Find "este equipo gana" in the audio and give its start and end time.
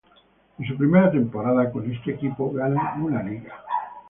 1.91-2.95